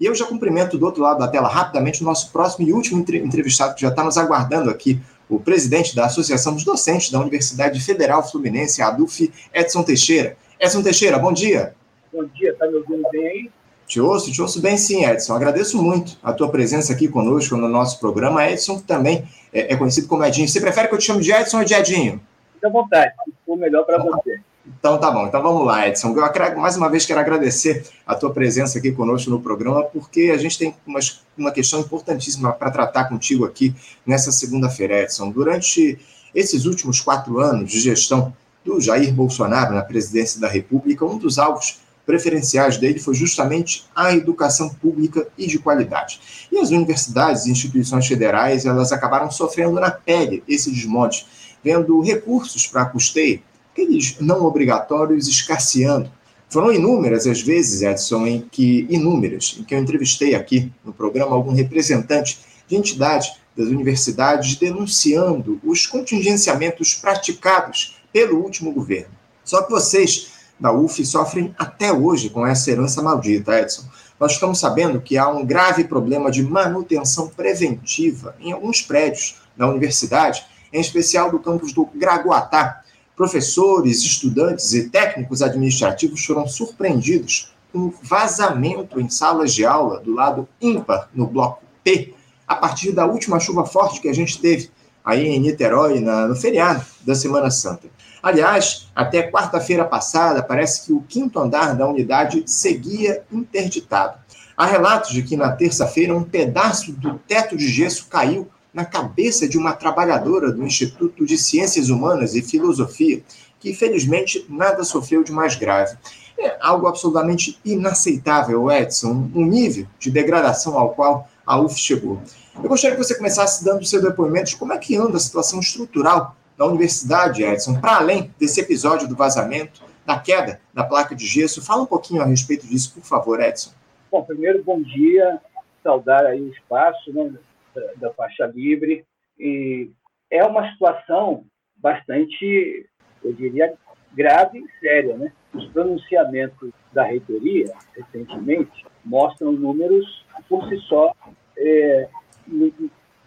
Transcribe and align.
E 0.00 0.06
eu 0.06 0.14
já 0.14 0.24
cumprimento 0.24 0.78
do 0.78 0.86
outro 0.86 1.02
lado 1.02 1.18
da 1.18 1.28
tela 1.28 1.48
rapidamente 1.48 2.02
o 2.02 2.04
nosso 2.04 2.30
próximo 2.30 2.66
e 2.68 2.72
último 2.72 3.00
entrevistado 3.00 3.74
que 3.74 3.80
já 3.80 3.88
está 3.88 4.04
nos 4.04 4.16
aguardando 4.16 4.70
aqui, 4.70 5.00
o 5.28 5.40
presidente 5.40 5.94
da 5.94 6.06
Associação 6.06 6.54
dos 6.54 6.64
Docentes 6.64 7.10
da 7.10 7.20
Universidade 7.20 7.80
Federal 7.80 8.26
Fluminense, 8.26 8.80
a 8.80 8.88
ADUF, 8.88 9.32
Edson 9.52 9.82
Teixeira. 9.82 10.36
Edson 10.58 10.82
Teixeira, 10.82 11.18
bom 11.18 11.32
dia. 11.32 11.74
Bom 12.12 12.24
dia, 12.26 12.52
está 12.52 12.66
me 12.66 12.76
ouvindo 12.76 13.02
bem 13.10 13.26
aí? 13.26 13.50
Te 13.86 14.00
ouço, 14.00 14.30
te 14.30 14.40
ouço 14.40 14.60
bem 14.60 14.76
sim, 14.76 15.04
Edson. 15.04 15.34
Agradeço 15.34 15.82
muito 15.82 16.18
a 16.22 16.32
tua 16.32 16.50
presença 16.50 16.92
aqui 16.92 17.08
conosco 17.08 17.56
no 17.56 17.68
nosso 17.68 17.98
programa. 17.98 18.48
Edson 18.48 18.78
também 18.80 19.26
é, 19.52 19.72
é 19.72 19.76
conhecido 19.76 20.06
como 20.06 20.24
Edinho. 20.24 20.46
Você 20.46 20.60
prefere 20.60 20.88
que 20.88 20.94
eu 20.94 20.98
te 20.98 21.06
chame 21.06 21.22
de 21.22 21.32
Edson 21.32 21.58
ou 21.58 21.64
de 21.64 21.74
Edinho? 21.74 22.20
Fique 22.54 22.66
à 22.66 22.68
vontade, 22.68 23.12
se 23.24 23.32
for 23.46 23.56
melhor 23.56 23.84
para 23.84 23.98
você. 23.98 24.40
Então 24.78 24.98
tá 24.98 25.10
bom, 25.10 25.26
então 25.26 25.42
vamos 25.42 25.66
lá, 25.66 25.88
Edson. 25.88 26.14
Eu 26.14 26.60
mais 26.60 26.76
uma 26.76 26.90
vez 26.90 27.06
quero 27.06 27.20
agradecer 27.20 27.86
a 28.06 28.14
tua 28.14 28.32
presença 28.32 28.78
aqui 28.78 28.92
conosco 28.92 29.30
no 29.30 29.40
programa, 29.40 29.82
porque 29.84 30.30
a 30.34 30.36
gente 30.36 30.58
tem 30.58 30.74
uma, 30.86 31.00
uma 31.36 31.50
questão 31.50 31.80
importantíssima 31.80 32.52
para 32.52 32.70
tratar 32.70 33.04
contigo 33.04 33.44
aqui 33.44 33.74
nessa 34.06 34.30
segunda-feira, 34.30 35.02
Edson. 35.02 35.30
Durante 35.30 35.98
esses 36.34 36.66
últimos 36.66 37.00
quatro 37.00 37.38
anos 37.40 37.70
de 37.70 37.80
gestão 37.80 38.32
do 38.64 38.80
Jair 38.80 39.12
Bolsonaro 39.12 39.74
na 39.74 39.82
presidência 39.82 40.40
da 40.40 40.48
República, 40.48 41.04
um 41.04 41.16
dos 41.16 41.38
alvos 41.38 41.80
preferenciais 42.04 42.78
dele 42.78 42.98
foi 42.98 43.14
justamente 43.14 43.84
a 43.94 44.14
educação 44.14 44.70
pública 44.70 45.28
e 45.36 45.46
de 45.46 45.58
qualidade. 45.58 46.48
E 46.50 46.58
as 46.58 46.70
universidades 46.70 47.44
e 47.44 47.50
instituições 47.50 48.06
federais, 48.06 48.64
elas 48.64 48.92
acabaram 48.92 49.30
sofrendo 49.30 49.78
na 49.78 49.90
pele 49.90 50.42
esse 50.48 50.70
desmonte, 50.70 51.26
vendo 51.62 52.00
recursos 52.00 52.66
para 52.66 52.86
custeio, 52.86 53.42
aqueles 53.78 54.16
não 54.20 54.44
obrigatórios 54.44 55.28
escasseando. 55.28 56.10
Foram 56.50 56.72
inúmeras 56.72 57.26
as 57.26 57.40
vezes, 57.40 57.82
Edson, 57.82 58.26
em 58.26 58.40
que 58.40 58.86
inúmeras, 58.90 59.56
em 59.58 59.62
que 59.62 59.74
eu 59.74 59.78
entrevistei 59.78 60.34
aqui 60.34 60.72
no 60.84 60.92
programa 60.92 61.36
algum 61.36 61.52
representante 61.52 62.40
de 62.66 62.74
entidade 62.74 63.30
das 63.56 63.68
universidades 63.68 64.56
denunciando 64.56 65.60
os 65.62 65.86
contingenciamentos 65.86 66.94
praticados 66.94 67.96
pelo 68.12 68.42
último 68.42 68.72
governo. 68.72 69.12
Só 69.44 69.62
que 69.62 69.70
vocês 69.70 70.38
da 70.58 70.72
UF 70.72 71.04
sofrem 71.04 71.54
até 71.56 71.92
hoje 71.92 72.30
com 72.30 72.46
essa 72.46 72.70
herança 72.70 73.00
maldita, 73.00 73.60
Edson. 73.60 73.84
Nós 74.18 74.32
estamos 74.32 74.58
sabendo 74.58 75.00
que 75.00 75.16
há 75.16 75.28
um 75.28 75.46
grave 75.46 75.84
problema 75.84 76.30
de 76.30 76.42
manutenção 76.42 77.28
preventiva 77.28 78.34
em 78.40 78.50
alguns 78.52 78.82
prédios 78.82 79.36
da 79.56 79.68
universidade, 79.68 80.44
em 80.72 80.80
especial 80.80 81.30
do 81.30 81.38
campus 81.38 81.72
do 81.72 81.86
Gragoatá. 81.94 82.82
Professores, 83.18 84.04
estudantes 84.04 84.72
e 84.74 84.88
técnicos 84.90 85.42
administrativos 85.42 86.24
foram 86.24 86.46
surpreendidos 86.46 87.52
com 87.72 87.92
vazamento 88.00 89.00
em 89.00 89.10
salas 89.10 89.52
de 89.52 89.66
aula 89.66 89.98
do 89.98 90.14
lado 90.14 90.48
ímpar 90.62 91.10
no 91.12 91.26
bloco 91.26 91.64
P, 91.82 92.14
a 92.46 92.54
partir 92.54 92.92
da 92.92 93.06
última 93.06 93.40
chuva 93.40 93.66
forte 93.66 94.00
que 94.00 94.08
a 94.08 94.12
gente 94.12 94.40
teve 94.40 94.70
aí 95.04 95.26
em 95.26 95.40
Niterói 95.40 95.98
na, 95.98 96.28
no 96.28 96.36
feriado 96.36 96.84
da 97.04 97.16
Semana 97.16 97.50
Santa. 97.50 97.88
Aliás, 98.22 98.86
até 98.94 99.28
quarta-feira 99.28 99.84
passada, 99.84 100.40
parece 100.40 100.86
que 100.86 100.92
o 100.92 101.00
quinto 101.00 101.40
andar 101.40 101.74
da 101.74 101.88
unidade 101.88 102.44
seguia 102.46 103.24
interditado. 103.32 104.16
Há 104.56 104.64
relatos 104.64 105.10
de 105.10 105.24
que 105.24 105.36
na 105.36 105.50
terça-feira 105.50 106.16
um 106.16 106.22
pedaço 106.22 106.92
do 106.92 107.18
teto 107.26 107.56
de 107.56 107.66
gesso 107.66 108.06
caiu 108.06 108.48
na 108.78 108.84
cabeça 108.84 109.48
de 109.48 109.58
uma 109.58 109.72
trabalhadora 109.72 110.52
do 110.52 110.62
Instituto 110.62 111.26
de 111.26 111.36
Ciências 111.36 111.90
Humanas 111.90 112.36
e 112.36 112.42
Filosofia, 112.42 113.20
que 113.58 113.74
felizmente 113.74 114.46
nada 114.48 114.84
sofreu 114.84 115.24
de 115.24 115.32
mais 115.32 115.56
grave. 115.56 115.98
É 116.38 116.56
algo 116.60 116.86
absolutamente 116.86 117.58
inaceitável, 117.64 118.70
Edson, 118.70 119.28
um 119.34 119.44
nível 119.44 119.84
de 119.98 120.12
degradação 120.12 120.78
ao 120.78 120.90
qual 120.90 121.28
a 121.44 121.60
UF 121.60 121.76
chegou. 121.76 122.22
Eu 122.54 122.68
gostaria 122.68 122.96
que 122.96 123.02
você 123.02 123.16
começasse 123.16 123.64
dando 123.64 123.84
seu 123.84 124.00
depoimento 124.00 124.50
de 124.50 124.56
como 124.56 124.72
é 124.72 124.78
que 124.78 124.94
anda 124.94 125.16
a 125.16 125.20
situação 125.20 125.58
estrutural 125.58 126.36
na 126.56 126.64
universidade, 126.64 127.42
Edson, 127.42 127.80
para 127.80 127.96
além 127.96 128.32
desse 128.38 128.60
episódio 128.60 129.08
do 129.08 129.16
vazamento, 129.16 129.82
da 130.06 130.20
queda 130.20 130.60
da 130.72 130.84
placa 130.84 131.16
de 131.16 131.26
gesso. 131.26 131.60
Fala 131.60 131.82
um 131.82 131.86
pouquinho 131.86 132.22
a 132.22 132.26
respeito 132.26 132.64
disso, 132.64 132.92
por 132.94 133.02
favor, 133.02 133.40
Edson. 133.40 133.72
Bom, 134.08 134.22
primeiro, 134.22 134.62
bom 134.62 134.80
dia, 134.80 135.40
saudar 135.82 136.26
aí 136.26 136.40
o 136.40 136.52
espaço 136.52 137.12
né, 137.12 137.32
da, 137.78 138.08
da 138.08 138.14
faixa 138.14 138.46
livre. 138.46 139.04
E 139.38 139.90
é 140.30 140.44
uma 140.44 140.70
situação 140.72 141.44
bastante, 141.76 142.86
eu 143.24 143.32
diria, 143.32 143.74
grave 144.14 144.58
e 144.58 144.80
séria. 144.80 145.16
Né? 145.16 145.32
Os 145.54 145.66
pronunciamentos 145.66 146.70
da 146.92 147.04
reitoria, 147.04 147.72
recentemente, 147.96 148.84
mostram 149.04 149.52
números 149.52 150.26
por 150.48 150.68
si 150.68 150.76
só 150.88 151.12
é, 151.56 152.08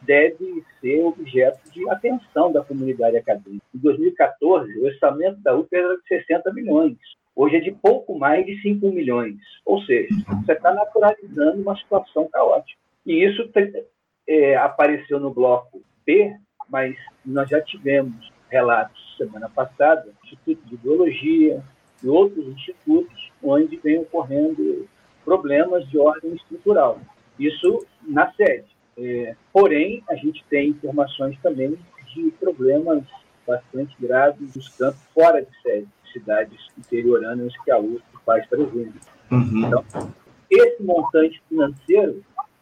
deve 0.02 0.64
ser 0.80 1.04
objeto 1.04 1.60
de 1.72 1.88
atenção 1.90 2.52
da 2.52 2.64
comunidade 2.64 3.18
acadêmica. 3.18 3.64
Em 3.74 3.78
2014, 3.78 4.80
o 4.80 4.86
orçamento 4.86 5.40
da 5.42 5.56
UF 5.56 5.68
era 5.72 5.96
de 5.96 6.08
60 6.08 6.54
milhões. 6.54 6.98
Hoje 7.36 7.58
é 7.58 7.60
de 7.60 7.72
pouco 7.72 8.18
mais 8.18 8.46
de 8.46 8.62
5 8.62 8.88
milhões. 8.90 9.38
Ou 9.66 9.82
seja, 9.84 10.10
você 10.44 10.54
está 10.54 10.74
naturalizando 10.74 11.62
uma 11.62 11.78
situação 11.78 12.28
caótica. 12.28 12.80
E 13.06 13.24
isso 13.24 13.48
é, 14.28 14.56
apareceu 14.56 15.20
no 15.20 15.32
bloco 15.34 15.82
P, 16.06 16.36
mas 16.70 16.96
nós 17.26 17.50
já 17.50 17.62
tivemos 17.62 18.32
relatos 18.50 19.16
semana 19.18 19.50
passada, 19.50 20.08
Instituto 20.24 20.68
de 20.68 20.78
Biologia 20.78 21.64
e 22.04 22.08
outros 22.08 22.48
institutos, 22.48 23.32
onde 23.44 23.78
vem 23.78 24.00
ocorrendo 24.00 24.88
problemas 25.24 25.88
de 25.90 25.98
ordem 25.98 26.34
estrutural. 26.34 27.00
Isso 27.40 27.86
na 28.08 28.32
sede. 28.34 28.66
É, 28.98 29.36
porém, 29.54 30.04
a 30.10 30.16
gente 30.16 30.44
tem 30.50 30.70
informações 30.70 31.38
também 31.42 31.78
de 32.14 32.32
problemas 32.40 33.04
bastante 33.48 33.96
graves 34.00 34.54
dos 34.54 34.70
campos 34.70 35.02
fora 35.14 35.42
de 35.42 35.62
sede, 35.62 35.88
cidades 36.12 36.60
interioranas 36.78 37.54
que 37.64 37.72
a 37.72 37.80
USP 37.80 38.06
faz 38.26 38.46
presente. 38.48 39.00
Uhum. 39.32 39.68
Então, 39.68 39.86
esse 40.50 40.84
montante 40.84 41.42
financeiro 41.48 42.22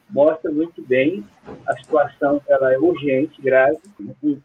mostra 0.09 0.51
muito 0.51 0.81
bem 0.85 1.23
a 1.67 1.77
situação, 1.77 2.41
ela 2.47 2.73
é 2.73 2.77
urgente, 2.77 3.41
grave, 3.41 3.77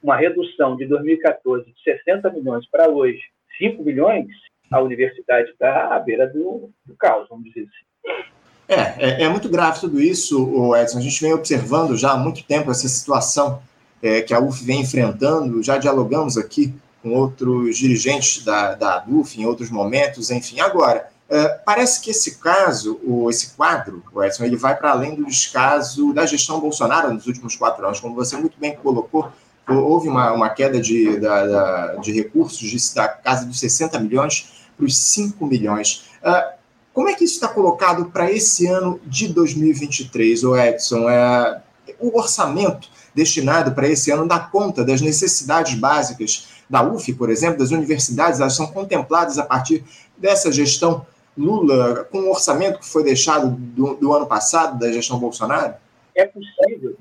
uma 0.03 0.17
redução 0.17 0.77
de 0.77 0.87
2014 0.87 1.65
de 1.65 1.83
60 1.83 2.31
milhões 2.31 2.67
para 2.71 2.89
hoje 2.89 3.21
5 3.59 3.83
milhões, 3.83 4.27
a 4.71 4.81
universidade 4.81 5.51
está 5.51 5.95
à 5.95 5.99
beira 5.99 6.27
do, 6.27 6.71
do 6.85 6.95
caos, 6.97 7.29
vamos 7.29 7.45
dizer 7.45 7.69
assim. 7.69 8.35
É, 8.67 8.81
é, 8.99 9.23
é, 9.25 9.29
muito 9.29 9.49
grave 9.49 9.81
tudo 9.81 10.01
isso, 10.01 10.75
Edson. 10.75 10.99
A 10.99 11.03
gente 11.03 11.21
vem 11.21 11.35
observando 11.35 11.97
já 11.97 12.13
há 12.13 12.17
muito 12.17 12.43
tempo 12.45 12.71
essa 12.71 12.89
situação 12.89 13.63
é, 14.03 14.23
que 14.23 14.33
a 14.33 14.41
UF 14.41 14.65
vem 14.65 14.81
enfrentando. 14.81 15.63
Já 15.63 15.77
dialogamos 15.77 16.37
aqui 16.39 16.75
com 17.03 17.13
outros 17.13 17.77
dirigentes 17.77 18.43
da, 18.43 18.75
da 18.75 19.05
UF 19.07 19.39
em 19.39 19.45
outros 19.45 19.71
momentos, 19.71 20.31
enfim. 20.31 20.61
Agora, 20.61 21.11
é, 21.29 21.49
parece 21.65 22.01
que 22.01 22.11
esse 22.11 22.37
caso, 22.37 23.01
esse 23.31 23.53
quadro, 23.55 24.03
Edson, 24.23 24.45
ele 24.45 24.57
vai 24.57 24.77
para 24.77 24.91
além 24.91 25.15
do 25.15 25.25
descaso 25.25 26.13
da 26.13 26.27
gestão 26.27 26.61
Bolsonaro 26.61 27.13
nos 27.13 27.27
últimos 27.27 27.57
quatro 27.57 27.85
anos. 27.85 27.99
Como 27.99 28.15
você 28.15 28.37
muito 28.37 28.59
bem 28.59 28.77
colocou, 28.77 29.33
houve 29.67 30.09
uma, 30.09 30.33
uma 30.33 30.51
queda 30.51 30.81
de, 30.81 31.19
da, 31.19 31.47
da, 31.47 31.95
de 31.97 32.13
recursos 32.13 32.59
de, 32.59 32.95
da 32.95 33.09
casa 33.09 33.47
dos 33.47 33.59
60 33.59 33.99
milhões 34.01 34.67
para 34.77 34.85
os 34.85 34.97
5 34.97 35.47
milhões. 35.47 36.05
Uh, 36.23 36.55
como 36.93 37.09
é 37.09 37.15
que 37.15 37.25
isso 37.25 37.35
está 37.35 37.49
colocado 37.49 38.07
para 38.07 38.31
esse 38.31 38.67
ano 38.67 39.01
de 39.07 39.29
2023, 39.29 40.45
o 40.45 40.57
Edson? 40.57 41.09
É, 41.09 41.61
o 41.99 42.17
orçamento 42.19 42.89
destinado 43.15 43.73
para 43.73 43.89
esse 43.89 44.11
ano 44.11 44.29
dá 44.29 44.39
conta 44.39 44.85
das 44.85 45.01
necessidades 45.01 45.75
básicas 45.75 46.49
da 46.69 46.83
UF, 46.83 47.13
por 47.15 47.31
exemplo, 47.31 47.59
das 47.59 47.71
universidades, 47.71 48.41
elas 48.41 48.55
são 48.55 48.67
contempladas 48.67 49.39
a 49.39 49.45
partir 49.45 49.85
dessa 50.17 50.51
gestão 50.51 51.07
Lula, 51.37 52.05
com 52.05 52.19
o 52.19 52.31
orçamento 52.31 52.79
que 52.79 52.89
foi 52.89 53.03
deixado 53.03 53.51
do, 53.51 53.95
do 53.95 54.13
ano 54.13 54.27
passado, 54.27 54.79
da 54.79 54.93
gestão 54.93 55.19
Bolsonaro? 55.19 55.75
É 56.15 56.27
possível, 56.27 56.97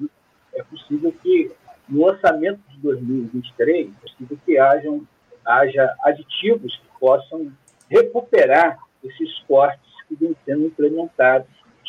é 0.53 0.63
possível 0.63 1.13
que 1.21 1.51
no 1.87 2.05
orçamento 2.05 2.59
de 2.69 2.77
2023, 2.79 3.87
é 3.87 4.01
possível 4.01 4.37
que 4.45 4.57
hajam, 4.57 5.07
haja 5.45 5.95
aditivos 6.03 6.75
que 6.77 6.99
possam 6.99 7.51
recuperar 7.89 8.79
esses 9.03 9.39
cortes 9.47 9.91
que 10.07 10.15
vêm 10.15 10.35
sendo 10.45 10.65
implementados, 10.65 11.47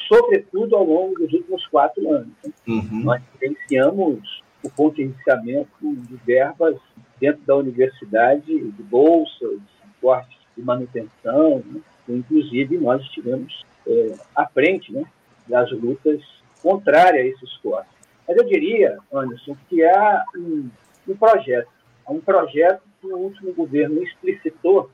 sobretudo 0.09 0.77
ao 0.77 0.85
longo 0.85 1.15
dos 1.15 1.33
últimos 1.33 1.67
quatro 1.69 2.11
anos. 2.13 2.35
Uhum. 2.67 3.05
Nós 3.05 3.23
iniciamos 3.41 4.43
o 4.63 4.71
contingenciamento 4.71 5.71
de 5.83 6.17
verbas 6.27 6.77
dentro 7.21 7.43
da 7.47 7.57
universidade, 7.57 8.45
de 8.47 8.83
bolsas, 8.83 9.59
de 9.61 10.01
cortes 10.01 10.34
de 10.57 10.63
manutenção, 10.63 11.63
né? 11.67 11.81
inclusive 12.09 12.79
nós 12.79 13.03
estivemos 13.03 13.65
é, 13.87 14.15
à 14.35 14.47
frente 14.47 14.93
né, 14.93 15.05
das 15.49 15.71
lutas 15.73 16.21
contrárias 16.63 17.25
a 17.25 17.29
esses 17.29 17.57
cortes. 17.59 17.93
Mas 18.27 18.37
eu 18.37 18.45
diria, 18.45 18.99
Anderson, 19.13 19.57
que 19.69 19.85
há 19.85 20.25
um, 20.37 20.71
um 21.09 21.17
projeto, 21.17 21.69
há 22.07 22.13
um 22.13 22.21
projeto 22.21 22.83
que 23.01 23.07
o 23.07 23.17
último 23.17 23.53
governo 23.53 24.03
explicitou 24.03 24.91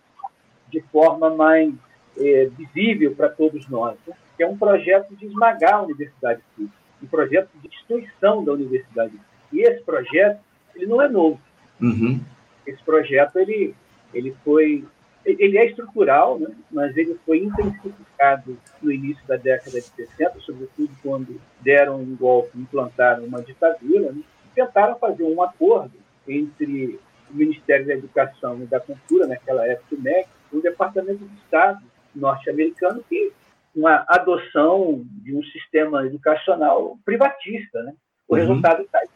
de 0.70 0.80
forma 0.92 1.30
mais 1.30 1.72
é, 2.18 2.46
visível 2.46 3.14
para 3.14 3.28
todos 3.28 3.68
nós, 3.68 3.96
né? 4.06 4.14
que 4.36 4.42
é 4.42 4.46
um 4.46 4.56
projeto 4.56 5.14
de 5.16 5.26
esmagar 5.26 5.74
a 5.74 5.82
universidade 5.82 6.40
pública, 6.56 6.76
um 7.02 7.06
projeto 7.06 7.48
de 7.62 7.68
destruição 7.68 8.44
da 8.44 8.52
universidade 8.52 9.10
pública. 9.10 9.30
E 9.52 9.60
esse 9.60 9.82
projeto, 9.84 10.40
ele 10.74 10.86
não 10.86 11.02
é 11.02 11.08
novo. 11.08 11.40
Uhum. 11.80 12.20
Esse 12.66 12.82
projeto, 12.82 13.36
ele, 13.36 13.74
ele 14.12 14.34
foi 14.44 14.84
ele 15.24 15.58
é 15.58 15.66
estrutural, 15.66 16.38
né? 16.38 16.48
mas 16.70 16.96
ele 16.96 17.18
foi 17.26 17.38
intensificado 17.38 18.56
no 18.82 18.90
início 18.90 19.26
da 19.26 19.36
década 19.36 19.80
de 19.80 19.86
60, 19.86 20.40
sobretudo 20.40 20.90
quando 21.02 21.40
deram 21.60 22.00
um 22.00 22.16
golpe, 22.16 22.58
implantaram 22.58 23.24
uma 23.24 23.42
ditadura, 23.42 24.12
né? 24.12 24.22
tentaram 24.54 24.98
fazer 24.98 25.24
um 25.24 25.42
acordo 25.42 25.92
entre 26.26 26.98
o 27.30 27.36
Ministério 27.36 27.86
da 27.86 27.94
Educação 27.94 28.62
e 28.62 28.66
da 28.66 28.80
Cultura, 28.80 29.26
naquela 29.26 29.66
época 29.66 29.94
o 29.94 30.00
MEC, 30.00 30.28
e 30.52 30.56
o 30.56 30.62
Departamento 30.62 31.24
de 31.24 31.36
Estado 31.36 31.80
norte-americano, 32.14 33.04
que 33.08 33.32
uma 33.74 34.04
adoção 34.08 35.02
de 35.22 35.34
um 35.34 35.42
sistema 35.44 36.04
educacional 36.04 36.98
privatista. 37.04 37.82
Né? 37.82 37.94
O 38.28 38.34
uhum. 38.34 38.40
resultado 38.40 38.82
está 38.82 38.98
aqui. 38.98 39.09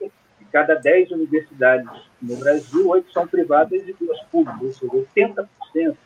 Cada 0.54 0.76
10 0.76 1.10
universidades 1.10 1.90
no 2.22 2.36
Brasil, 2.36 2.88
oito 2.90 3.10
são 3.10 3.26
privadas 3.26 3.82
e 3.88 3.92
duas 3.92 4.20
públicas, 4.30 4.80
ou 4.84 5.04
seja, 5.16 5.48
80%. 5.74 5.96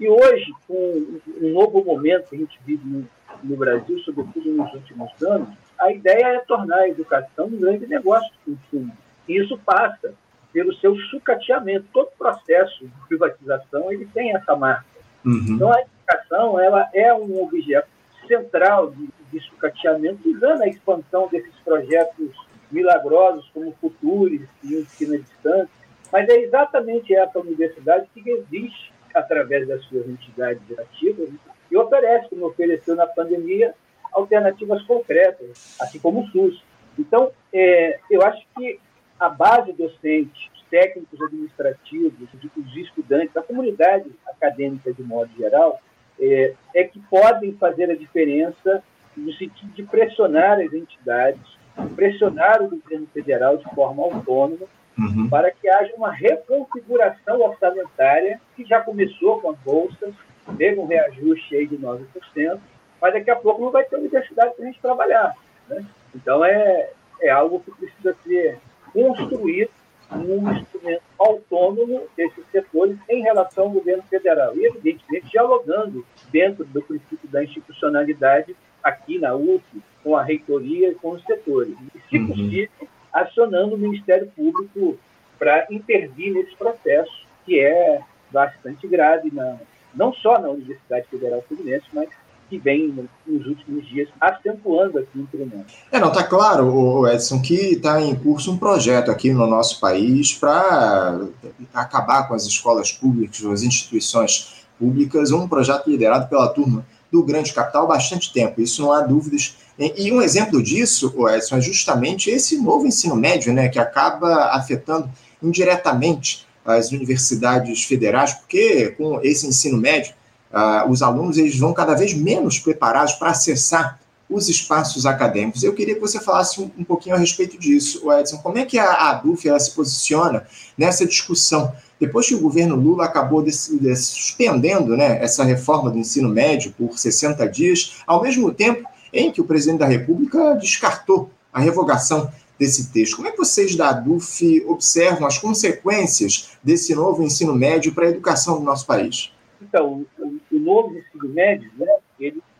E 0.00 0.08
hoje, 0.08 0.52
com 0.66 1.20
um 1.40 1.52
novo 1.52 1.84
momento 1.84 2.30
que 2.30 2.34
a 2.34 2.38
gente 2.40 2.58
vive 2.66 2.84
no, 2.84 3.08
no 3.44 3.56
Brasil, 3.56 3.96
sobretudo 4.00 4.50
nos 4.50 4.74
últimos 4.74 5.12
anos, 5.22 5.50
a 5.78 5.92
ideia 5.92 6.34
é 6.34 6.38
tornar 6.40 6.78
a 6.78 6.88
educação 6.88 7.46
um 7.46 7.60
grande 7.60 7.86
negócio 7.86 8.28
de 8.32 8.56
consumo. 8.56 8.92
E 9.28 9.40
isso 9.40 9.56
passa 9.64 10.14
pelo 10.52 10.74
seu 10.78 10.96
sucateamento. 10.96 11.86
Todo 11.92 12.10
processo 12.18 12.84
de 12.84 12.92
privatização 13.06 13.92
ele 13.92 14.06
tem 14.12 14.34
essa 14.34 14.56
marca. 14.56 14.84
Uhum. 15.24 15.46
Então, 15.50 15.72
a 15.72 15.80
educação 15.80 16.58
ela 16.58 16.90
é 16.92 17.14
um 17.14 17.40
objeto 17.40 17.86
central 18.26 18.90
de, 18.90 19.08
de 19.30 19.40
sucateamento, 19.46 20.24
visando 20.24 20.64
a 20.64 20.68
expansão 20.68 21.28
desses 21.28 21.54
projetos 21.64 22.34
milagrosos 22.70 23.48
como 23.52 23.72
Futuris 23.80 24.48
e 24.62 24.74
Ensino 24.74 25.14
à 25.14 25.18
Distância. 25.18 25.68
Mas 26.12 26.28
é 26.28 26.36
exatamente 26.38 27.14
essa 27.14 27.38
universidade 27.38 28.06
que 28.14 28.28
existe 28.30 28.92
através 29.14 29.66
das 29.66 29.82
suas 29.84 30.06
entidades 30.08 30.62
ativas 30.78 31.30
e 31.70 31.76
oferece, 31.76 32.28
como 32.28 32.46
ofereceu 32.46 32.94
na 32.94 33.06
pandemia, 33.06 33.74
alternativas 34.12 34.82
concretas, 34.82 35.76
assim 35.80 35.98
como 35.98 36.22
o 36.22 36.26
SUS. 36.28 36.62
Então, 36.98 37.30
é, 37.52 37.98
eu 38.10 38.22
acho 38.22 38.44
que 38.56 38.78
a 39.18 39.28
base 39.28 39.72
docente, 39.72 40.50
os 40.54 40.62
técnicos 40.70 41.20
administrativos, 41.20 42.28
os 42.56 42.76
estudantes, 42.76 43.36
a 43.36 43.42
comunidade 43.42 44.10
acadêmica 44.26 44.92
de 44.92 45.02
modo 45.02 45.30
geral, 45.36 45.80
é, 46.20 46.54
é 46.74 46.84
que 46.84 46.98
podem 47.10 47.52
fazer 47.54 47.90
a 47.90 47.96
diferença 47.96 48.82
no 49.16 49.32
sentido 49.32 49.72
de 49.72 49.82
pressionar 49.82 50.60
as 50.60 50.72
entidades, 50.72 51.55
pressionar 51.94 52.62
o 52.62 52.70
governo 52.70 53.06
federal 53.12 53.56
de 53.56 53.64
forma 53.74 54.02
autônoma, 54.02 54.66
uhum. 54.98 55.28
para 55.28 55.50
que 55.50 55.68
haja 55.68 55.94
uma 55.96 56.10
reconfiguração 56.10 57.40
orçamentária, 57.40 58.40
que 58.54 58.64
já 58.64 58.80
começou 58.80 59.40
com 59.40 59.50
as 59.50 59.58
bolsas, 59.58 60.14
teve 60.56 60.80
um 60.80 60.86
reajuste 60.86 61.56
aí 61.56 61.66
de 61.66 61.76
9%, 61.76 62.58
mas 63.00 63.12
daqui 63.12 63.30
a 63.30 63.36
pouco 63.36 63.62
não 63.62 63.70
vai 63.70 63.84
ter 63.84 63.96
universidade 63.96 64.54
para 64.54 64.64
a 64.64 64.66
gente 64.66 64.80
trabalhar. 64.80 65.34
Né? 65.68 65.84
Então, 66.14 66.44
é, 66.44 66.90
é 67.20 67.30
algo 67.30 67.60
que 67.60 67.70
precisa 67.72 68.16
ser 68.24 68.58
construído 68.92 69.70
um 70.12 70.52
instrumento 70.52 71.02
autônomo 71.18 72.02
desses 72.16 72.44
setores 72.52 72.96
em 73.08 73.22
relação 73.22 73.64
ao 73.64 73.70
governo 73.70 74.02
federal. 74.04 74.56
E, 74.56 74.64
evidentemente, 74.64 75.30
dialogando 75.30 76.06
dentro 76.30 76.64
do 76.64 76.82
princípio 76.82 77.28
da 77.28 77.42
institucionalidade 77.42 78.56
aqui 78.82 79.18
na 79.18 79.34
UF, 79.34 79.62
com 80.02 80.16
a 80.16 80.22
reitoria 80.22 80.90
e 80.90 80.94
com 80.94 81.10
os 81.10 81.24
setores. 81.24 81.74
E, 81.94 82.00
se 82.08 82.18
uhum. 82.18 82.26
possível, 82.28 82.88
acionando 83.12 83.74
o 83.74 83.78
Ministério 83.78 84.30
Público 84.36 84.98
para 85.38 85.66
intervir 85.70 86.32
nesse 86.32 86.54
processo, 86.56 87.26
que 87.44 87.58
é 87.60 88.00
bastante 88.30 88.86
grave, 88.86 89.30
na, 89.32 89.56
não 89.94 90.12
só 90.12 90.38
na 90.40 90.48
Universidade 90.48 91.06
Federal 91.08 91.42
Fluminense, 91.48 91.86
mas 91.92 92.08
que 92.48 92.58
vem 92.58 92.94
nos 93.26 93.46
últimos 93.46 93.86
dias 93.88 94.08
acentuando 94.20 94.98
aqui 94.98 95.18
entre 95.18 95.44
nós. 95.44 95.66
É, 95.90 95.98
não, 95.98 96.08
está 96.08 96.22
claro, 96.22 97.06
Edson, 97.08 97.42
que 97.42 97.54
está 97.72 98.00
em 98.00 98.14
curso 98.14 98.52
um 98.52 98.58
projeto 98.58 99.10
aqui 99.10 99.32
no 99.32 99.46
nosso 99.46 99.80
país 99.80 100.32
para 100.32 101.26
acabar 101.74 102.28
com 102.28 102.34
as 102.34 102.44
escolas 102.44 102.92
públicas, 102.92 103.44
as 103.44 103.62
instituições 103.62 104.55
públicas, 104.78 105.32
um 105.32 105.48
projeto 105.48 105.90
liderado 105.90 106.28
pela 106.28 106.48
turma 106.48 106.86
do 107.10 107.22
grande 107.22 107.52
capital 107.52 107.84
há 107.84 107.88
bastante 107.88 108.32
tempo, 108.32 108.60
isso 108.60 108.82
não 108.82 108.92
há 108.92 109.00
dúvidas. 109.00 109.56
E 109.78 110.10
um 110.10 110.22
exemplo 110.22 110.62
disso, 110.62 111.12
Edson, 111.28 111.56
é 111.56 111.60
justamente 111.60 112.30
esse 112.30 112.58
novo 112.58 112.86
ensino 112.86 113.14
médio, 113.14 113.52
né, 113.52 113.68
que 113.68 113.78
acaba 113.78 114.52
afetando 114.52 115.08
indiretamente 115.42 116.46
as 116.64 116.90
universidades 116.90 117.84
federais, 117.84 118.32
porque 118.34 118.88
com 118.98 119.20
esse 119.22 119.46
ensino 119.46 119.78
médio, 119.78 120.14
uh, 120.52 120.90
os 120.90 121.02
alunos 121.02 121.38
eles 121.38 121.56
vão 121.58 121.72
cada 121.72 121.94
vez 121.94 122.12
menos 122.12 122.58
preparados 122.58 123.14
para 123.14 123.30
acessar 123.30 124.00
os 124.28 124.48
espaços 124.48 125.06
acadêmicos. 125.06 125.62
Eu 125.62 125.74
queria 125.74 125.94
que 125.94 126.00
você 126.00 126.20
falasse 126.20 126.60
um, 126.60 126.70
um 126.76 126.84
pouquinho 126.84 127.14
a 127.14 127.18
respeito 127.18 127.58
disso, 127.58 128.10
Edson. 128.12 128.38
Como 128.38 128.58
é 128.58 128.64
que 128.64 128.78
a, 128.78 128.90
a 128.90 129.22
ela 129.44 129.60
se 129.60 129.70
posiciona 129.70 130.46
nessa 130.76 131.06
discussão? 131.06 131.72
Depois 131.98 132.26
que 132.26 132.34
o 132.34 132.40
governo 132.40 132.76
Lula 132.76 133.04
acabou 133.04 133.42
de, 133.42 133.50
de, 133.50 133.96
suspendendo 133.96 134.96
né, 134.96 135.22
essa 135.22 135.44
reforma 135.44 135.90
do 135.90 135.98
ensino 135.98 136.28
médio 136.28 136.74
por 136.76 136.98
60 136.98 137.48
dias, 137.48 138.02
ao 138.06 138.22
mesmo 138.22 138.52
tempo 138.52 138.86
em 139.12 139.30
que 139.30 139.40
o 139.40 139.44
presidente 139.44 139.78
da 139.78 139.86
República 139.86 140.54
descartou 140.54 141.30
a 141.52 141.60
revogação 141.60 142.30
desse 142.58 142.92
texto. 142.92 143.16
Como 143.16 143.28
é 143.28 143.30
que 143.30 143.38
vocês 143.38 143.76
da 143.76 143.90
ADUF 143.90 144.64
observam 144.66 145.26
as 145.26 145.38
consequências 145.38 146.50
desse 146.62 146.94
novo 146.94 147.22
ensino 147.22 147.54
médio 147.54 147.94
para 147.94 148.06
a 148.06 148.10
educação 148.10 148.58
do 148.58 148.64
nosso 148.64 148.86
país? 148.86 149.32
Então, 149.60 150.06
o, 150.18 150.40
o 150.52 150.58
novo 150.58 150.94
ensino 150.98 151.32
médio, 151.32 151.70
né, 151.78 151.86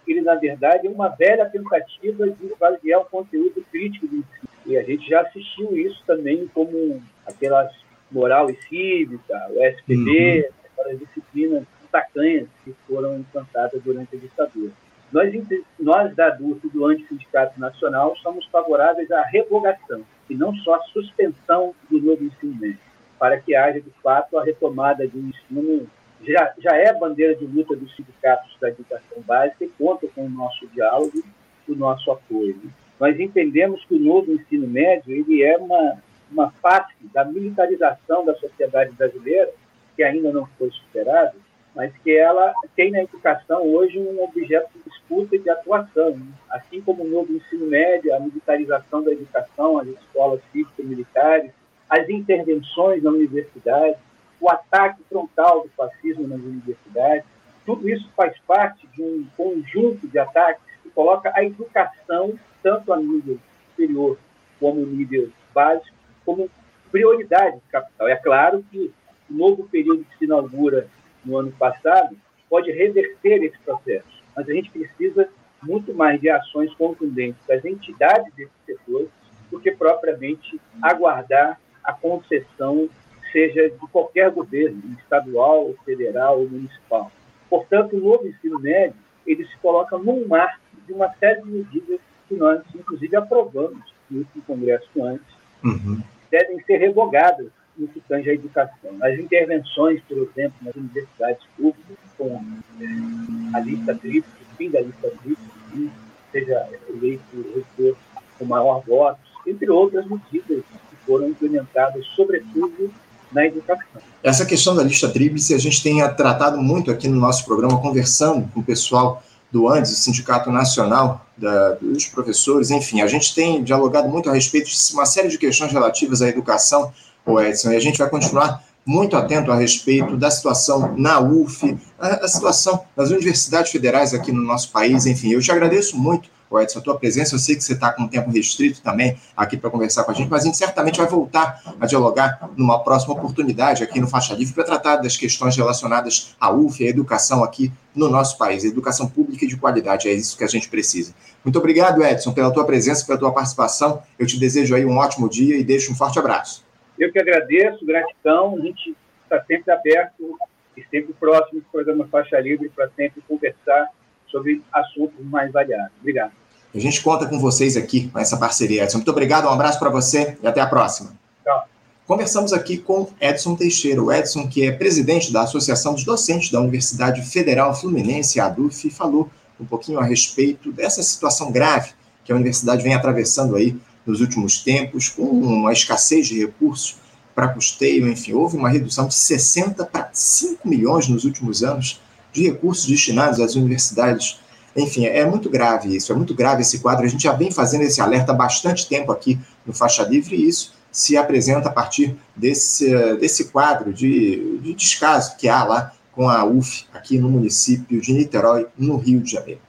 ele, 0.06 0.20
na 0.20 0.34
verdade, 0.34 0.86
é 0.86 0.90
uma 0.90 1.08
velha 1.08 1.46
tentativa 1.46 2.28
de 2.28 2.52
avaliar 2.52 3.00
o 3.00 3.06
conteúdo 3.06 3.64
crítico 3.70 4.06
do 4.06 4.16
ensino. 4.16 4.48
E 4.64 4.76
a 4.76 4.82
gente 4.82 5.08
já 5.08 5.20
assistiu 5.20 5.76
isso 5.76 6.02
também 6.06 6.48
como 6.52 7.02
aquelas 7.26 7.72
moral 8.10 8.50
e 8.50 8.56
cívica, 8.62 9.48
o 9.50 9.62
SPB, 9.62 10.42
uhum. 10.42 10.70
aquelas 10.72 10.98
disciplinas 10.98 11.64
tacanhas 11.90 12.48
que 12.64 12.74
foram 12.86 13.18
implantadas 13.18 13.82
durante 13.82 14.16
a 14.16 14.18
ditadura. 14.18 14.72
Nós, 15.12 15.32
nós 15.78 16.14
da 16.14 16.26
ADUF, 16.26 16.68
do 16.68 16.86
Antissindicato 16.86 17.58
Nacional, 17.58 18.16
somos 18.16 18.44
favoráveis 18.46 19.10
à 19.10 19.22
revogação, 19.22 20.04
e 20.28 20.34
não 20.34 20.54
só 20.56 20.74
à 20.74 20.82
suspensão 20.82 21.74
do 21.88 22.00
novo 22.00 22.24
ensino 22.24 22.54
médio, 22.60 22.78
para 23.18 23.40
que 23.40 23.54
haja, 23.54 23.80
de 23.80 23.90
fato, 24.02 24.36
a 24.36 24.44
retomada 24.44 25.06
de 25.06 25.16
um 25.16 25.28
ensino 25.28 25.88
já, 26.22 26.54
já 26.58 26.76
é 26.76 26.92
bandeira 26.92 27.34
de 27.34 27.46
luta 27.46 27.76
dos 27.76 27.94
sindicatos 27.94 28.56
da 28.60 28.68
educação 28.68 29.22
básica 29.22 29.64
e 29.64 29.68
conta 29.68 30.06
com 30.14 30.26
o 30.26 30.30
nosso 30.30 30.66
diálogo 30.68 31.22
o 31.68 31.74
nosso 31.74 32.10
apoio. 32.10 32.60
Nós 32.98 33.18
entendemos 33.18 33.84
que 33.84 33.94
o 33.94 33.98
novo 33.98 34.32
ensino 34.32 34.66
médio 34.66 35.14
ele 35.14 35.42
é 35.42 35.56
uma, 35.56 35.98
uma 36.30 36.52
parte 36.62 36.94
da 37.12 37.24
militarização 37.24 38.24
da 38.24 38.34
sociedade 38.36 38.92
brasileira, 38.92 39.50
que 39.94 40.02
ainda 40.02 40.32
não 40.32 40.46
foi 40.58 40.70
superada, 40.70 41.34
mas 41.74 41.92
que 41.98 42.16
ela 42.16 42.54
tem 42.74 42.90
na 42.90 43.02
educação 43.02 43.62
hoje 43.62 43.98
um 43.98 44.22
objeto 44.22 44.70
de 44.74 44.90
disputa 44.90 45.36
e 45.36 45.38
de 45.38 45.50
atuação. 45.50 46.18
Assim 46.50 46.80
como 46.80 47.04
o 47.04 47.08
novo 47.08 47.32
ensino 47.34 47.66
médio, 47.66 48.14
a 48.14 48.20
militarização 48.20 49.02
da 49.02 49.12
educação, 49.12 49.78
as 49.78 49.88
escolas 49.88 50.40
cívicas-militares, 50.52 51.50
as 51.88 52.08
intervenções 52.08 53.02
na 53.02 53.10
universidade, 53.10 53.98
o 54.40 54.50
ataque 54.50 55.02
frontal 55.08 55.62
do 55.62 55.68
fascismo 55.70 56.26
nas 56.26 56.40
universidades. 56.40 57.24
Tudo 57.64 57.88
isso 57.88 58.08
faz 58.16 58.38
parte 58.46 58.86
de 58.88 59.02
um 59.02 59.26
conjunto 59.36 60.06
de 60.06 60.18
ataques 60.18 60.62
que 60.82 60.90
coloca 60.90 61.32
a 61.34 61.44
educação, 61.44 62.38
tanto 62.62 62.92
a 62.92 62.96
nível 62.96 63.38
superior 63.70 64.18
como 64.60 64.80
no 64.80 64.86
nível 64.86 65.30
básico, 65.52 65.96
como 66.24 66.50
prioridade 66.90 67.56
de 67.56 67.68
capital. 67.70 68.08
É 68.08 68.16
claro 68.16 68.64
que 68.70 68.92
o 69.28 69.34
novo 69.34 69.68
período 69.68 70.04
que 70.04 70.18
se 70.18 70.24
inaugura 70.24 70.88
no 71.24 71.36
ano 71.36 71.52
passado 71.52 72.16
pode 72.48 72.70
reverter 72.70 73.42
esse 73.42 73.58
processo, 73.58 74.22
mas 74.34 74.48
a 74.48 74.52
gente 74.52 74.70
precisa 74.70 75.28
muito 75.62 75.92
mais 75.92 76.20
de 76.20 76.30
ações 76.30 76.72
contundentes 76.74 77.44
das 77.46 77.64
entidades 77.64 78.32
desse 78.34 78.52
setor 78.64 79.08
do 79.50 79.60
que 79.60 79.72
propriamente 79.72 80.60
aguardar 80.80 81.60
a 81.82 81.92
concessão 81.92 82.88
seja 83.36 83.68
de 83.68 83.86
qualquer 83.92 84.30
governo, 84.30 84.82
estadual, 84.98 85.74
federal 85.84 86.40
ou 86.40 86.48
municipal. 86.48 87.12
Portanto, 87.50 87.94
o 87.94 88.00
novo 88.00 88.26
ensino 88.26 88.58
médio 88.58 88.96
ele 89.26 89.44
se 89.44 89.54
coloca 89.58 89.98
num 89.98 90.26
mar 90.26 90.58
de 90.86 90.92
uma 90.94 91.12
série 91.16 91.42
de 91.42 91.50
medidas 91.50 92.00
que 92.26 92.34
nós, 92.34 92.62
inclusive, 92.74 93.14
aprovamos 93.14 93.92
no 94.08 94.20
último 94.20 94.42
congresso 94.46 94.88
antes, 95.04 95.26
uhum. 95.62 96.00
devem 96.30 96.62
ser 96.62 96.78
revogadas 96.78 97.48
no 97.76 97.86
que 97.88 98.00
tange 98.08 98.30
à 98.30 98.32
educação. 98.32 98.96
As 99.02 99.18
intervenções, 99.18 100.00
por 100.08 100.16
exemplo, 100.16 100.56
nas 100.62 100.74
universidades 100.74 101.44
públicas, 101.58 101.98
com 102.16 102.42
é, 102.80 103.56
a 103.56 103.60
lista 103.60 103.94
tríplice, 103.96 104.44
o 104.50 104.56
fim 104.56 104.70
da 104.70 104.80
lista 104.80 105.10
tríplice, 105.22 105.90
seja 106.32 106.68
eleito 106.88 107.52
reitor 107.54 107.96
com 108.38 108.46
maior 108.46 108.82
votos, 108.86 109.30
entre 109.46 109.68
outras 109.68 110.06
medidas 110.06 110.64
que 110.64 110.96
foram 111.04 111.28
implementadas, 111.28 112.06
sobretudo 112.06 112.90
na 113.32 113.46
educação. 113.46 113.84
Essa 114.22 114.44
questão 114.44 114.74
da 114.74 114.82
lista 114.82 115.08
tríplice 115.08 115.54
a 115.54 115.58
gente 115.58 115.82
tem 115.82 115.98
tratado 116.14 116.60
muito 116.60 116.90
aqui 116.90 117.08
no 117.08 117.20
nosso 117.20 117.44
programa, 117.44 117.80
conversando 117.80 118.48
com 118.52 118.60
o 118.60 118.64
pessoal 118.64 119.22
do 119.50 119.68
ANDES, 119.68 119.92
o 119.92 119.96
Sindicato 119.96 120.50
Nacional 120.50 121.24
da, 121.36 121.74
dos 121.80 122.06
Professores, 122.06 122.70
enfim, 122.70 123.00
a 123.00 123.06
gente 123.06 123.34
tem 123.34 123.62
dialogado 123.62 124.08
muito 124.08 124.28
a 124.28 124.34
respeito 124.34 124.68
de 124.68 124.94
uma 124.94 125.06
série 125.06 125.28
de 125.28 125.38
questões 125.38 125.72
relativas 125.72 126.22
à 126.22 126.28
educação, 126.28 126.92
o 127.24 127.40
Edson, 127.40 127.72
e 127.72 127.76
a 127.76 127.80
gente 127.80 127.98
vai 127.98 128.08
continuar 128.08 128.62
muito 128.84 129.16
atento 129.16 129.50
a 129.50 129.56
respeito 129.56 130.16
da 130.16 130.30
situação 130.30 130.94
na 130.96 131.20
UF, 131.20 131.76
a, 131.98 132.24
a 132.24 132.28
situação 132.28 132.84
das 132.96 133.10
universidades 133.10 133.70
federais 133.70 134.14
aqui 134.14 134.30
no 134.30 134.42
nosso 134.42 134.70
país, 134.70 135.06
enfim, 135.06 135.32
eu 135.32 135.40
te 135.40 135.50
agradeço 135.50 135.96
muito 135.96 136.28
o 136.50 136.60
Edson, 136.60 136.78
a 136.78 136.82
tua 136.82 136.98
presença. 136.98 137.34
Eu 137.34 137.38
sei 137.38 137.56
que 137.56 137.62
você 137.62 137.72
está 137.72 137.92
com 137.92 138.02
um 138.02 138.08
tempo 138.08 138.30
restrito 138.30 138.80
também 138.82 139.16
aqui 139.36 139.56
para 139.56 139.70
conversar 139.70 140.04
com 140.04 140.10
a 140.10 140.14
gente, 140.14 140.30
mas 140.30 140.42
a 140.42 140.46
gente 140.46 140.56
certamente 140.56 140.98
vai 140.98 141.06
voltar 141.06 141.60
a 141.80 141.86
dialogar 141.86 142.50
numa 142.56 142.82
próxima 142.82 143.14
oportunidade 143.14 143.82
aqui 143.82 144.00
no 144.00 144.08
Faixa 144.08 144.34
Livre 144.34 144.54
para 144.54 144.64
tratar 144.64 144.96
das 144.96 145.16
questões 145.16 145.56
relacionadas 145.56 146.36
à 146.40 146.52
UF, 146.52 146.84
à 146.84 146.88
educação 146.88 147.42
aqui 147.42 147.72
no 147.94 148.08
nosso 148.08 148.36
país, 148.36 148.64
educação 148.64 149.08
pública 149.08 149.44
e 149.44 149.48
de 149.48 149.56
qualidade. 149.56 150.08
É 150.08 150.12
isso 150.12 150.36
que 150.36 150.44
a 150.44 150.48
gente 150.48 150.68
precisa. 150.68 151.14
Muito 151.44 151.58
obrigado, 151.58 152.04
Edson, 152.04 152.32
pela 152.32 152.52
tua 152.52 152.64
presença, 152.64 153.06
pela 153.06 153.18
tua 153.18 153.32
participação. 153.32 154.02
Eu 154.18 154.26
te 154.26 154.38
desejo 154.38 154.74
aí 154.74 154.84
um 154.84 154.96
ótimo 154.98 155.28
dia 155.28 155.56
e 155.56 155.64
deixo 155.64 155.92
um 155.92 155.94
forte 155.94 156.18
abraço. 156.18 156.64
Eu 156.98 157.12
que 157.12 157.18
agradeço, 157.18 157.84
gratidão. 157.84 158.56
A 158.56 158.60
gente 158.60 158.96
está 159.24 159.42
sempre 159.44 159.72
aberto 159.72 160.38
e 160.76 160.82
sempre 160.90 161.14
próximo 161.14 161.60
do 161.60 161.66
programa 161.70 162.06
Faixa 162.08 162.38
Livre 162.38 162.68
para 162.68 162.88
sempre 162.90 163.22
conversar 163.26 163.88
sobre 164.36 164.62
assuntos 164.72 165.24
mais 165.24 165.50
variados. 165.50 165.92
Obrigado. 166.00 166.32
A 166.74 166.78
gente 166.78 167.02
conta 167.02 167.26
com 167.26 167.38
vocês 167.38 167.76
aqui, 167.76 168.08
com 168.08 168.18
essa 168.18 168.36
parceria, 168.36 168.82
Edson. 168.82 168.98
Muito 168.98 169.10
obrigado, 169.10 169.46
um 169.46 169.50
abraço 169.50 169.78
para 169.78 169.88
você 169.88 170.36
e 170.42 170.46
até 170.46 170.60
a 170.60 170.66
próxima. 170.66 171.12
Tchau. 171.42 171.64
Conversamos 172.06 172.52
aqui 172.52 172.76
com 172.76 173.08
Edson 173.18 173.56
Teixeira, 173.56 174.02
o 174.02 174.12
Edson, 174.12 174.46
que 174.46 174.66
é 174.66 174.72
presidente 174.72 175.32
da 175.32 175.42
Associação 175.42 175.94
dos 175.94 176.04
Docentes 176.04 176.50
da 176.50 176.60
Universidade 176.60 177.22
Federal 177.22 177.74
Fluminense, 177.74 178.38
a 178.38 178.46
ADUF, 178.46 178.88
e 178.88 178.90
falou 178.90 179.30
um 179.58 179.64
pouquinho 179.64 179.98
a 179.98 180.04
respeito 180.04 180.70
dessa 180.70 181.02
situação 181.02 181.50
grave 181.50 181.90
que 182.24 182.32
a 182.32 182.34
universidade 182.36 182.82
vem 182.82 182.92
atravessando 182.92 183.56
aí 183.56 183.74
nos 184.04 184.20
últimos 184.20 184.58
tempos, 184.58 185.08
com 185.08 185.22
uma 185.22 185.72
escassez 185.72 186.28
de 186.28 186.38
recursos 186.38 186.96
para 187.34 187.48
custeio, 187.48 188.08
enfim, 188.08 188.32
houve 188.32 188.56
uma 188.56 188.68
redução 188.68 189.08
de 189.08 189.14
60 189.14 189.84
para 189.86 190.10
5 190.12 190.68
milhões 190.68 191.08
nos 191.08 191.24
últimos 191.24 191.62
anos 191.62 192.00
de 192.36 192.42
recursos 192.42 192.86
destinados 192.86 193.40
às 193.40 193.54
universidades. 193.54 194.38
Enfim, 194.76 195.06
é 195.06 195.24
muito 195.24 195.48
grave 195.48 195.96
isso, 195.96 196.12
é 196.12 196.14
muito 196.14 196.34
grave 196.34 196.60
esse 196.60 196.80
quadro. 196.80 197.04
A 197.04 197.08
gente 197.08 197.22
já 197.22 197.32
vem 197.32 197.50
fazendo 197.50 197.82
esse 197.82 198.00
alerta 198.00 198.32
há 198.32 198.34
bastante 198.34 198.86
tempo 198.86 199.10
aqui 199.10 199.38
no 199.64 199.72
Faixa 199.72 200.02
Livre 200.02 200.36
e 200.36 200.46
isso 200.46 200.74
se 200.92 201.16
apresenta 201.16 201.68
a 201.68 201.72
partir 201.72 202.16
desse, 202.34 202.90
desse 203.16 203.46
quadro 203.46 203.92
de, 203.92 204.58
de 204.58 204.74
descaso 204.74 205.36
que 205.36 205.48
há 205.48 205.64
lá 205.64 205.92
com 206.12 206.28
a 206.28 206.44
UF 206.44 206.86
aqui 206.92 207.18
no 207.18 207.28
município 207.28 208.00
de 208.00 208.12
Niterói, 208.12 208.66
no 208.78 208.96
Rio 208.96 209.20
de 209.20 209.32
Janeiro. 209.32 209.60